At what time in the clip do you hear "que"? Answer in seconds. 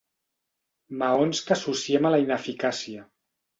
1.49-1.55